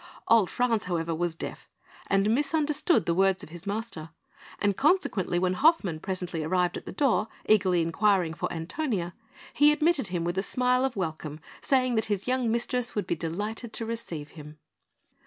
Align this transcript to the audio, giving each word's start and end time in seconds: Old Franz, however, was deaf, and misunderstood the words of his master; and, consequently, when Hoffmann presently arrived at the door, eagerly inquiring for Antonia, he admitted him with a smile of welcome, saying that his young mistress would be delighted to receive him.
Old 0.27 0.49
Franz, 0.49 0.85
however, 0.85 1.13
was 1.13 1.35
deaf, 1.35 1.69
and 2.07 2.33
misunderstood 2.33 3.05
the 3.05 3.13
words 3.13 3.43
of 3.43 3.49
his 3.49 3.67
master; 3.67 4.09
and, 4.57 4.75
consequently, 4.75 5.37
when 5.37 5.53
Hoffmann 5.53 5.99
presently 5.99 6.43
arrived 6.43 6.75
at 6.75 6.87
the 6.87 6.91
door, 6.91 7.27
eagerly 7.47 7.83
inquiring 7.83 8.33
for 8.33 8.51
Antonia, 8.51 9.13
he 9.53 9.71
admitted 9.71 10.07
him 10.07 10.23
with 10.23 10.39
a 10.39 10.41
smile 10.41 10.85
of 10.85 10.95
welcome, 10.95 11.39
saying 11.61 11.93
that 11.93 12.05
his 12.05 12.27
young 12.27 12.49
mistress 12.51 12.95
would 12.95 13.05
be 13.05 13.15
delighted 13.15 13.73
to 13.73 13.85
receive 13.85 14.31
him. 14.31 14.57